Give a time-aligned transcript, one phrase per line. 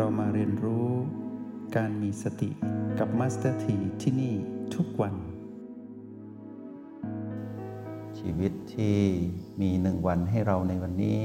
[0.00, 0.88] รามาเรียนรู้
[1.76, 2.50] การมีสติ
[2.98, 4.34] กับมาสเตอร์ทีที่นี่
[4.74, 5.14] ทุกวัน
[8.18, 8.98] ชีวิตที่
[9.60, 11.20] มีหนึ่งวันให้เราในวันนี้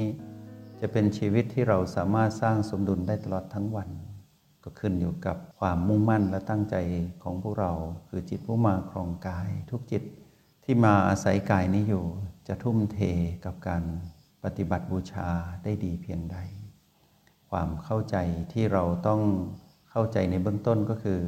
[0.80, 3.90] จะเป็นชีวิตที่เราสามารถสร้างสมดุลได้ตลอดทั้งวัน
[4.64, 6.76] ก็ขึ้นอยู่กับความมุ่งมั่นและตั้งใจ
[7.24, 7.72] ของพวกเรา
[8.08, 10.04] คือจิตผู้มาครองกาย ทุกจิต
[10.64, 12.06] ที่มาอาศัยกายนี้อยู่
[12.48, 13.00] จะทุ่มเท
[13.46, 13.84] กับการ
[14.44, 15.28] ปฏิบัติบูชา
[15.64, 16.40] ได้ดีเพียงใด
[17.52, 18.18] ความเข้าใจ
[18.54, 19.22] ที่เราต้อง
[19.92, 21.22] เข้าใจในเบื้องต้นก็คือ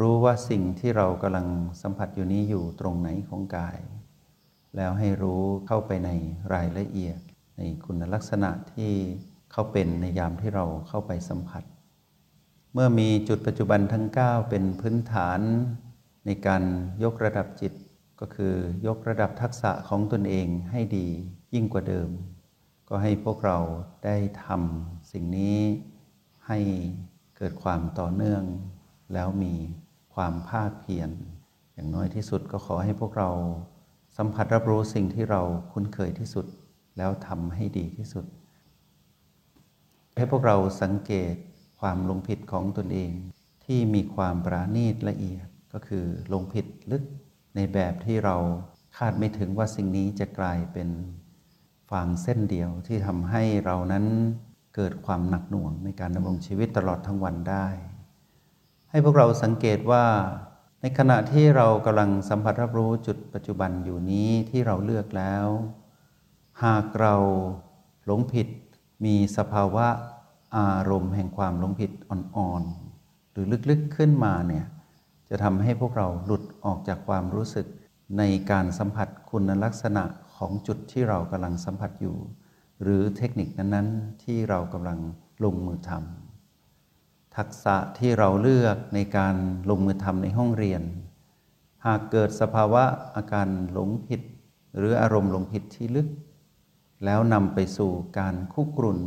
[0.00, 1.46] รู้ว่าสิ่งที่เรากำลัง
[1.82, 3.78] สัมผัสอยู่นี้อยู่ตรงไหนของกาย
[4.76, 6.10] แล้วให้รู้เข้าไปใน
[6.54, 7.18] รายละเอียด
[7.56, 8.92] ในคุณลักษณะที่
[9.52, 11.62] เขาเป็นในยามที่เราเข้าไปสัมผัส
[12.72, 15.40] เมื่อมีจุดปัจจุบันทั้ง 9 เป็นพื้นฐาน
[16.26, 16.62] ในการ
[17.04, 17.72] ยกระดับจิต
[18.20, 18.54] ก็คือ
[18.86, 21.08] ยกระดับทักษะของตนเองให้ดี
[21.54, 22.08] ยิ่งกว่าเดิม
[22.88, 23.58] ก็ให้พวกเรา
[24.04, 25.58] ได้ทำสิ่งนี้
[26.46, 26.58] ให้
[27.36, 28.44] เกิดความต่อเนื่อง
[29.12, 29.54] แล้วมี
[30.14, 31.10] ความภาคเพียร
[31.74, 33.30] อย่างน้อยที่สุดก็ขอให้พวกเรา
[34.16, 35.42] สัมผัสรับรู้สิ่งที่เรา
[35.72, 36.46] คุ้นเคยที่สุด
[36.96, 38.24] แล้วทำให้ดีที่สุด
[40.16, 41.34] ให้พวกเราสังเกต
[41.80, 43.12] ความลงผิดของตนเอง
[43.64, 47.02] ที่มีความปราณีตละเอียดก็คือลงผิดลึก
[47.56, 48.36] ในแบบที่เรา
[48.96, 50.88] คาดไม่ถึงว่าสิ่งนี้จะกลายเป็น
[51.90, 54.04] ฟางเส้นเดียวที่ทำให้เรานั้น
[54.74, 57.66] เกิดความหนักหน่วงในการดำรงชีวิตตลอดทั้งวันได้
[58.90, 60.04] ให้พวกเราสังเกตว่า
[60.80, 65.46] ในขณะที่เรากำลังสัมผัสรับรู้จุดปัจจุบันอยู่นี้ที่เราเลือกแล้ว
[66.64, 67.14] หากเรา
[68.06, 68.48] หลงผิด
[69.04, 69.86] มีสภาวะ
[70.56, 74.66] อารมณ์แห่งความหลงผิดอ่อนๆ หรือลึกๆขึ้นมาเนี่ย
[75.28, 77.66] จะทำให้พวกเราหลุดออกจากความรู้สึก
[78.18, 80.04] ในการสัมผัสคุณลักษณะ
[80.36, 82.16] ของจุดที่เรากำลังสัมผัสอยู่
[82.82, 84.98] หรือเทคนิคนั้นๆ ที่เรากำลัง
[85.44, 89.36] ลงมือทำทักษะที่เราเลือกในการ
[89.70, 90.82] ลงมือทำในห้องเรียน
[91.86, 92.84] หากเกิดสภาวะ
[93.16, 94.20] อาการหลงผิด
[94.76, 96.08] หรืออารมณ์หลงผิดที่ลึก
[97.04, 99.00] แล้วนำไปสู่การคุกรุ่น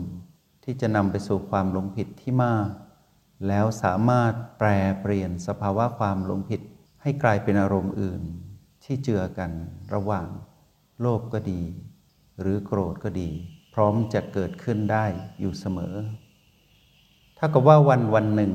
[0.63, 2.69] ที่จะนำไปสู่ความหลงผิดที่มาก
[3.47, 4.67] แล้วสามารถแปล
[5.01, 6.61] เปลี่ยนสภาวะความหลงผิด
[7.01, 8.21] ให้กลายเป็นอารมณ์อื่น
[8.83, 9.51] ที่เจือกัน
[9.93, 10.27] ระหว่าง
[11.01, 11.61] โลภก็ดี
[12.39, 13.29] หรือโกรธก็ดี
[13.73, 15.05] พร้อมจะเกิดขึ้นได้
[15.39, 15.95] อยู่เสมอ
[17.37, 18.53] ถ้ากับว่าวันวันหนึ่ง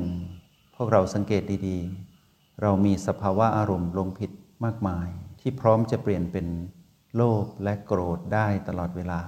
[0.75, 4.31] พวกเราสังเกตดีๆ เรามีสภาวะอารมณ์ลงผิด
[4.65, 5.09] มากมาย
[5.41, 6.47] ที่พร้อมจะเปลี่ยนเป็น
[7.16, 9.22] โลภและโกรธได้ตลอดเวลา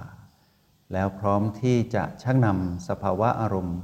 [0.93, 3.79] แล้วพร้อมที่จะชักนำสภาวะอารมณ์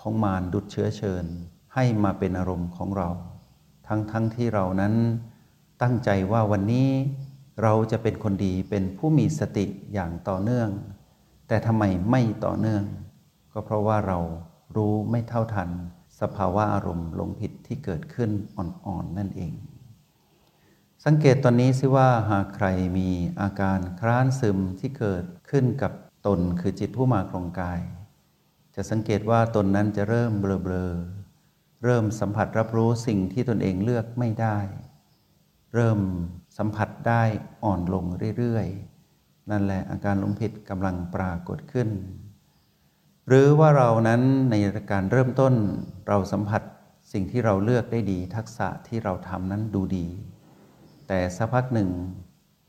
[0.00, 1.24] ของมารดุดเชื้อเชิญ
[1.74, 3.10] ให้มาเป็นอารมณ์ของเรา
[3.86, 4.94] ทั้งทั้งที่เรานั้น
[5.82, 6.88] ตั้งใจว่าวันนี้
[7.62, 10.70] เราจะเป็นคนดีเป็นผู้มีสติอย่างต่อเนื่อง
[11.48, 12.84] แต่ทำไมไม่ต่อเนื่อง
[13.52, 14.18] ก็เพราะว่าเรา
[14.76, 15.70] รู้ไม่เท่าทัน
[16.20, 19.52] สภาวะอารมณ์หลงผิดที่เกิดขึ้นอ่อนๆนนั่นเอง
[21.04, 22.66] สังเกตตอนนี้สิว่าหากใคร
[22.98, 23.08] มี
[23.40, 25.92] อาการคร้านซึมที่เกิดขึ้นกับ
[26.26, 27.80] ตนคือจิตผู้มาครองกาย
[28.74, 34.58] จะสังเกตว่าตนนั้นจะเริ่มเบลอๆเริ่มสัมผัสรับรู้สิ่งที่ตนเองเลือกไม่ได้
[35.74, 35.98] เริ่ม
[36.56, 37.22] สัมผัสได้
[37.64, 38.04] อ่อนลง
[38.38, 41.88] เรื่อยๆ นั่นแหละอาการหลงผิดกำลังปรากฏขึ้น
[43.28, 44.54] หรือว่าเรานั้นใน
[44.92, 45.54] การเริ่มต้น
[46.08, 46.62] เราสัมผัส
[47.12, 50.06] สิ่งที่เราเลือกได้ดี ทักษะที่เราทำนั้นดูดี
[51.08, 51.90] แต่สักพักหนึ่ง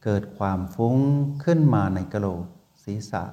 [0.04, 0.96] เกิดความฟุ้ง
[1.44, 2.44] ขึ้นมาในกะโหลก
[2.84, 3.24] ศีรษะ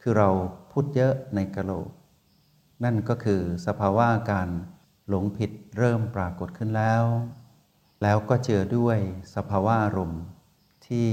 [0.00, 0.28] คือเรา
[0.70, 1.88] พูดเยอะในกะโหลก
[2.84, 4.48] นั่นก็คือสภาวะการ
[5.08, 7.04] หลงผิดเริ่มปรากฏขึ้นแล้ว
[8.02, 8.98] แล้วก็เจอด้วย
[9.34, 10.22] สภาวะอารมณ์
[10.86, 11.08] ที่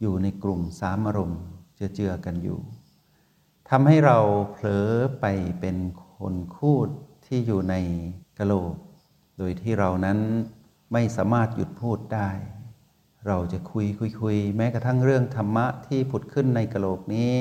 [0.00, 1.40] อยู่ในกลุ่มสามอารมณ์
[1.74, 2.58] เจือเจือกันอยู่
[3.70, 4.18] ทำให้เรา
[4.50, 4.88] เผลอ
[5.20, 5.24] ไป
[5.60, 5.76] เป็น
[6.16, 6.88] คนคูด
[7.26, 7.74] ที่อยู่ใน
[8.38, 8.74] กะโหลก
[9.38, 10.18] โดยที่เรานั้น
[10.92, 12.30] ไม่สามารถหยุดพูดได้
[13.26, 17.34] เราจะคุยคุยคุยแม้กระทั่งเรื่องธรรมะที่ผุดขึ้นในกะโหลกนี้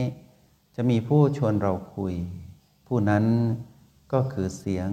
[0.76, 2.16] จะมีผู้ชวนเราคุย
[2.88, 3.26] ผู้นั้น
[4.14, 4.90] ก็คือเสียง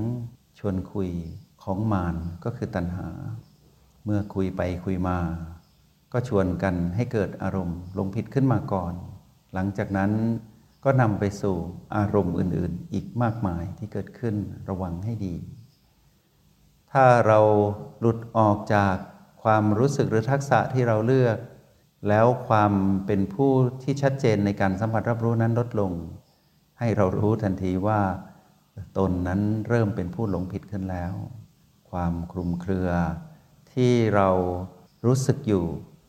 [0.59, 1.11] ชวนคุย
[1.62, 3.09] ของมารก็คือตัณหา
[4.11, 5.19] เมื่อคุยไปคุยมา
[6.13, 8.95] ก็ชวนกันให้เกิดอารมณ์ลงผิดขึ้นมาก่อน
[9.55, 10.11] หลังจากนั้น
[10.85, 11.57] ก็นำไปสู่
[11.97, 14.35] อารมณ์อื่นๆ อีกมากมายที่เกิดขึ้น
[14.69, 15.35] ระวังให้ดี
[16.93, 17.41] ถ้าเรา
[18.01, 18.95] หลุดออกจาก
[19.43, 21.39] ความรู้สึกหรือทักษะที่เราเลือก
[22.09, 22.73] แล้วความ
[23.07, 23.53] เป็นผู้
[23.83, 25.93] ที่ชัดเจนในการสัมผัสรับรู้นั้นลดลง
[26.79, 28.01] ให้เรารู้ทันทีว่า
[28.99, 31.13] ตนนั้นเริ่มเป็นผู้หลงผิดขึ้นแล้ว
[31.91, 32.91] ความคลุมเครือ
[33.75, 34.29] ที่เรา
[35.06, 35.65] รู้สึกอยู่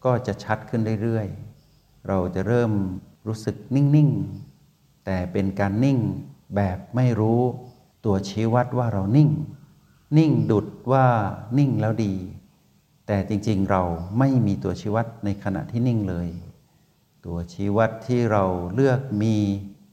[0.05, 2.71] ก็จะชัดขึ้นเรื่อยๆ เราจะเริ่ม
[3.27, 5.99] รู้สึกนิ่งๆ แต่เป็นการนิ่ง
[6.55, 7.41] แบบไม่รู้
[8.05, 9.29] ตัวชี้วัดว่าเรานิ่ง
[10.17, 11.05] นิ่งดุดว่า
[11.57, 12.13] นิ่งแล้วดี
[13.07, 13.83] แต่จริงๆเรา
[14.19, 16.29] ไม่มีตัวชี้วัดในขณะที่นิ่งเลย
[17.25, 19.35] ตัวชี้วัดที่เราเลือกมี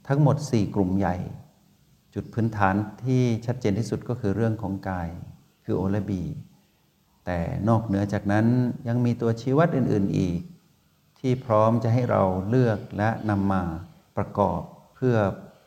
[0.09, 1.17] ทั้งหมด 4 กลุ่มใหญ่
[2.15, 2.75] จุดพื้นฐาน
[3.05, 5.09] ที่ชัดเจนที่สุดก็คือเรื่องของกาย
[5.65, 6.23] คือโอและบี
[7.27, 7.39] แต่
[7.69, 8.47] นอกเหนือจากนั้น
[8.89, 10.41] ยังมีตัวชี้วัดอื่น ๆอีก
[11.19, 13.63] ที่พร้อมจะให้เราเลือกและนำมา
[14.17, 14.61] ประกอบ
[14.97, 15.17] เพื่อ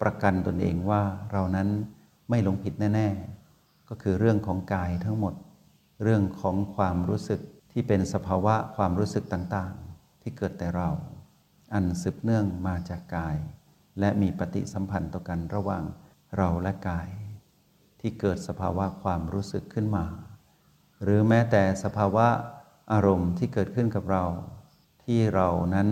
[0.01, 1.67] ประกันตนเองว่าเรานั้น
[2.29, 3.07] ไม่หลงผิดแน่
[3.49, 5.33] ๆ ก็คือเรื่องของกายทั้งหมด
[6.03, 7.39] เรื่องของความรู้สึก
[7.71, 10.89] ที่เป็นสภาวะความรู้สึกต่างๆ ที่เกิดแต่เรา
[11.73, 13.37] อันสืบเนื่องมาจากกาย
[13.99, 15.83] และมีปฏิสัมพันธ์ต่อกันระหว่าง
[16.37, 17.09] เราและกาย
[17.99, 20.05] ที่เกิดสภาวะความรู้สึกขึ้นมา
[21.03, 22.27] หรือแม้แต่สภาวะ
[22.91, 24.25] อารมณ์ที่เกิดขึ้นกับเรา
[25.03, 25.89] ที่เรานั้น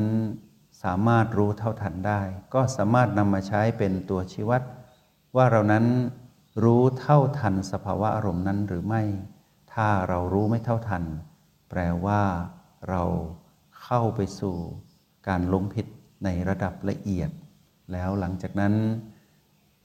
[0.84, 2.22] สามารถรู้เท่าทันได้
[2.54, 4.62] ก็สามารถนำมาใช้เป็นตัวชี้วัด
[5.36, 5.86] ว่าเรานั้น
[6.64, 9.04] รู้เท่าทันสภาวะอารมณ์นั้นหรือไม่
[9.74, 11.04] ถ้าเรารู้ไม่เท่าทัน
[11.70, 12.22] แปลว่า
[12.90, 13.04] เรา
[13.84, 14.56] เข้าไปสู่
[15.28, 15.88] การหลงผิด
[16.24, 17.30] ในระดับละเอียด
[17.92, 18.74] แล้วหลังจากนั้น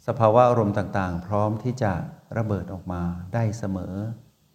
[0.06, 1.92] สภาวะอารมณ์ต่างๆ พร้อมที่จะ
[2.36, 3.02] ระเบิดออกมา
[3.34, 3.94] ได้เสมอ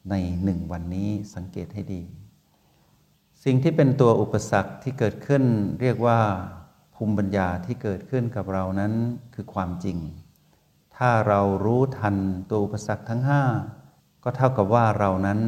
[0.09, 2.03] ในหนึ่งวันนี้สังเกตให้ดี
[3.43, 5.43] สิ่งที่เป็นตัวอุปสรรคที่เกิดขึ้น
[5.81, 6.19] เรียกว่า
[6.95, 8.93] ภูมิปัญญาที่เกิดขึ้นกับเรานั้น
[9.35, 9.97] คือความจริง
[10.97, 12.15] ถ้าเรารู้ทัน
[12.49, 13.43] ตัวอุปสรรคทั้งห้า
[14.23, 15.39] ก็เท่ากับว่าเรานั้น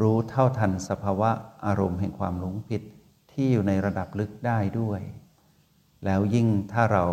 [0.00, 1.30] รู้เท่าทันสภาวะ
[1.66, 2.82] อารมณ์แห่งความหลงผิด
[3.32, 5.00] ที่อยู่ในระดับลึกได้ด้วย
[6.04, 7.06] แล้วยิ่งถ้าเรา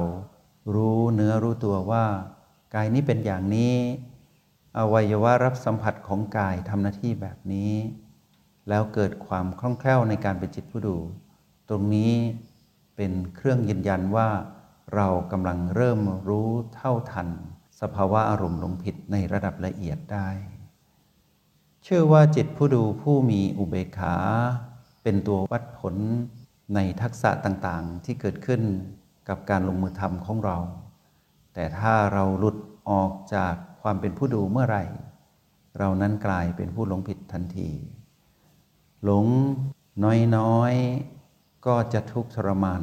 [0.75, 2.05] รู้เนื้อรู้ตัวว่า
[2.75, 3.73] กายนี้เป็นอย่างนี้
[4.77, 7.73] อวัยวะรับสัมผัสของกายทำหน้าที่แบบนี้
[8.69, 10.97] แล้วเกิดความคล่องแคล่วในการเป็นจิตผู้ดู
[11.69, 12.13] ตรงนี้
[12.95, 14.29] เป็นเครื่องยืนยันว่า
[14.95, 17.29] เรากำลังเริ่มรู้เท่าทัน
[17.81, 20.29] สภาวะอารมณ์หลงผิดในระดับละเอียดได้
[21.83, 24.15] เชื่อว่าจิตผู้ดูผู้มีอุเบกขา
[25.03, 25.95] เป็นตัววัดผล
[26.75, 28.61] ในทักษะต่างๆที่เกิดขึ้น
[29.29, 30.57] กับการลงมือทำของเรา
[31.53, 32.57] แต่ถ้าเราหลุด
[32.89, 33.55] ออกจาก
[33.89, 34.79] ความเป็นผู้ดูเมื่อไร
[35.79, 37.69] เรานั้นกลายเป็นผู้หลงผิดทันที
[39.03, 39.25] หลง
[40.37, 42.81] น้อยๆ ก็จะทุกข์ทรมาน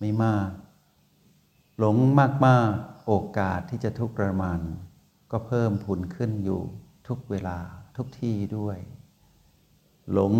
[0.00, 0.50] ไม่มาก
[1.78, 1.96] หลง
[2.46, 4.60] มากๆ โอกาสที่จะทุกข์ทรมาน
[5.30, 6.60] ก็เพิ่มพูนขึ้นอยู่
[7.08, 7.58] ทุกเวลา
[7.96, 8.78] ทุกที่ด้วย
[10.12, 10.34] หลง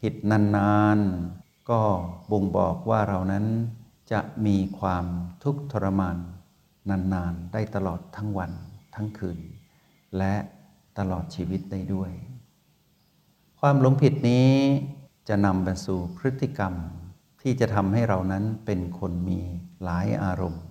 [0.00, 1.80] ผิดนานๆ ก็
[2.30, 3.46] บ่งบอกว่าเรานั้น
[4.12, 5.04] จะมีความ
[5.44, 6.16] ทุกข์ทรมาน
[6.90, 8.52] นานๆ ได้ตลอดทั้งวัน
[8.98, 9.38] ทั้งคืน
[10.18, 10.34] และ
[10.98, 12.10] ตลอดชีวิตได้ด้วย
[13.60, 14.50] ความหลงผิดนี้
[15.28, 16.74] จะนำไปสู่พฤติกรรม
[17.42, 19.40] ที่จะทำให้เรานั้นเป็นคนมี
[19.84, 20.64] หลายอารมณ์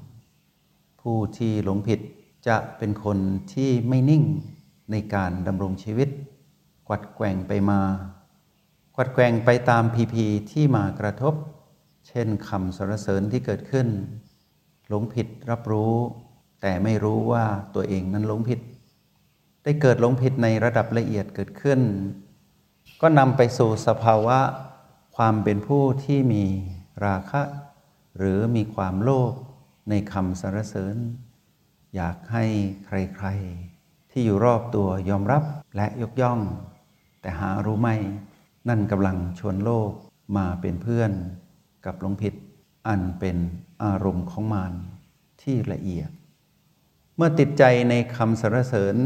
[1.01, 1.99] ผู้ที่หลงผิด
[2.47, 3.17] จะเป็นคน
[3.53, 4.23] ที่ไม่นิ่ง
[4.91, 6.09] ในการดำรงชีวิต
[6.87, 7.83] กวัดแกว่งไปมา
[8.95, 11.33] กวัดแกว่งไปตามพีพีที่มากระทบ
[12.07, 13.87] เช่นคำสรรเสริญที่เกิดขึ้น
[14.87, 15.95] หลงผิดรับรู้
[16.61, 17.45] แต่ไม่รู้ว่า
[17.75, 18.59] ตัวเองนั้นหลงผิด
[19.63, 21.79] ได้เกิดหลงผิดในระดับละเอียดเกิดขึ้น
[23.01, 24.39] ก็นำไปสู่สภาวะ
[25.15, 26.45] ความเป็นผู้ที่มี
[27.05, 27.41] ราคะ
[28.17, 29.33] หรือมีความโลภ
[29.89, 30.95] ในคำสรรเสริญ
[31.95, 32.45] อยากให้
[32.85, 35.43] ใครๆ ที่อยู่รอบตัวยอมรับ
[35.75, 36.39] และยกย่อง
[37.21, 37.89] แต่หารู้ไหม
[38.69, 39.91] นั่นกำลังชวนโลก
[40.37, 41.11] มาเป็นเพื่อน
[41.85, 42.33] กับหลงผิด
[42.87, 43.37] อันเป็น
[43.83, 44.73] อารมณ์ของมาร
[45.41, 46.09] ที่ละเอียด
[47.19, 48.97] เมื่อติดใจในคำสรรเสริญ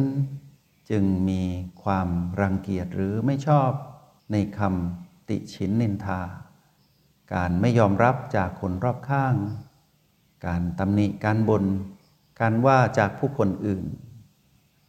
[0.89, 1.43] จึงมี
[1.83, 2.09] ความ
[2.41, 3.71] รังเกียจหรือไม่ชอบ
[4.31, 6.21] ในคำติฉินนินทา
[7.33, 9.35] การไม่ยอมรับจากคนรอบข้าง
[10.45, 11.65] การตำหนิการบน่น
[12.39, 13.85] การว่าจากผู้คนอื่น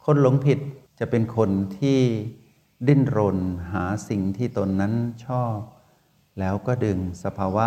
[0.05, 0.59] คนหลงผิด
[0.99, 2.01] จะเป็นคนที่
[2.89, 3.39] ดิ้นรน
[3.73, 4.95] หาสิ่งที่ตนนั้น
[5.27, 5.57] ชอบ
[6.39, 7.67] แล้วก็ดึงสภาวะ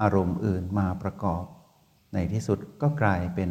[0.00, 1.44] อารมณ์อื่นมาประกอบ
[2.12, 3.50] ในที่สุดก็กลายเป็น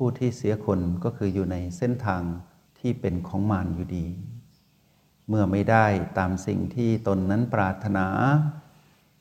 [0.00, 2.22] ผู้ที่เสียคนก็คืออยู่ในเส้นทาง
[2.78, 4.06] ที่เป็นของมารอยู่ดี
[5.28, 5.86] เมื่อไม่ได้
[6.18, 8.06] ตามสิ่งที่ตนนั้นปรารถนา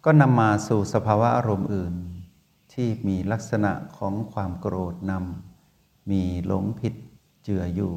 [0.06, 1.96] ก็นำมาสู่สภาวะอารมณ์อื่น
[2.74, 6.94] ที่มีลักษณะของความโกรธนำมีหลงผิด
[7.44, 7.94] เจืออยู่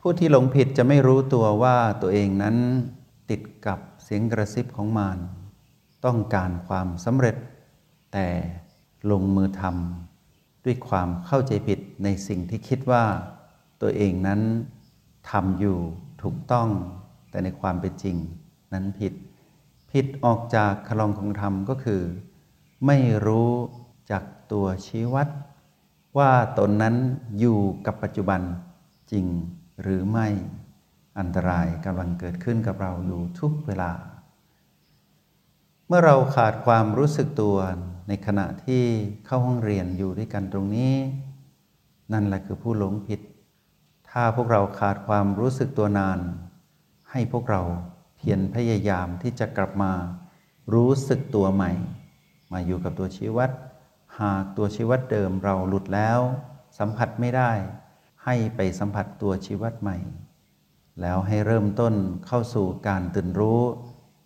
[0.00, 2.56] ผู้ที่หลงผิดจะไม่รู้ตัวว่าตัวเองนั้น
[3.30, 5.18] ติดกับเสียงกระซิบของมาร
[6.04, 7.36] ต้องการความสำเร็จ
[8.12, 8.26] แต่
[9.10, 10.09] ลงมือทำ
[10.70, 13.04] ด้วยความเข้าใจผิดในสิ่งที่คิดว่า
[13.82, 14.40] ตัวเองนั้น
[15.30, 15.78] ทำอยู่
[16.22, 16.68] ถูกต้อง
[17.30, 18.16] แต่ในความเป็นจริง
[18.72, 19.12] นั้นผิด
[19.92, 22.02] ผิดออกจากคลองของธรรมก็คือ
[22.86, 22.96] ไม่
[23.26, 23.50] รู้
[24.10, 25.28] จากตัวชี้วัด
[26.18, 26.94] ว่าตนนั้น
[27.38, 28.40] อยู่กับปัจจุบัน
[29.12, 29.26] จริง
[29.82, 30.28] หรือไม่
[31.18, 33.92] อันตรายกำลังเกิดขึ้นกับเราอยู่ทุกเวลา
[35.86, 37.56] เมื่อเราขาดความรู้สึกตัว
[38.12, 38.84] ในขณะที่
[39.26, 40.94] เข้าห้องเรียนอยู่ด้วยกันตรงนี้
[42.12, 43.20] นั่นแหละคือผู้หลงผิด
[44.10, 46.18] ถ้าพวกเราขาดความรู้สึกตัวนาน
[47.10, 47.62] ให้พวกเรา
[48.16, 49.92] เพียรพยายามที่จะกลับมา
[50.74, 51.72] รู้สึกตัวใหม่
[52.52, 53.50] มาอยู่กับตัวชีวัด
[54.20, 56.20] หากตัวชีวัดเดิมเราหลุดแล้ว
[56.78, 57.52] สัมผัสไม่ได้
[58.24, 59.96] ให้ไปสัมผัสตัวชีวัดใหม่
[61.00, 61.94] แล้วให้เริ่มต้น
[62.26, 63.62] เข้าสู่การตื่นรู้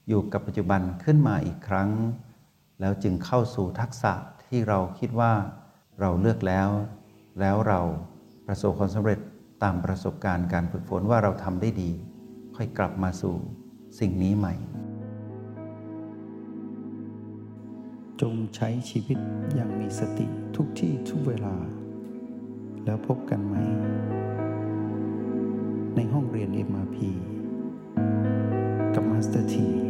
[0.09, 1.91] อยู่กับปัจจุบันขึ้นมาอีกครั้ง
[2.81, 4.13] แล้วจึงเข้าสู่ทักษะ
[4.47, 5.33] ที่เราคิดว่า
[6.01, 6.69] เราเลือกแล้ว
[7.41, 7.81] แล้วเรา
[8.47, 9.19] ประสบความสำเร็จ
[9.63, 11.91] ตามประสบการณ์การฝึกฝนว่าเราทำได้ดี
[12.57, 13.35] ค่อยกลับมาสู่
[13.99, 14.55] สิ่งนี้ใหม่
[18.21, 19.19] จงใช้ชีวิต
[19.55, 20.27] อย่างมีสติ
[20.57, 21.57] ทุกที่ทุกเวลา
[22.85, 23.55] แล้วพบกันใหม่
[25.97, 26.97] ในห้องเรียน MRP
[28.95, 29.84] กับมาสเตอร์ที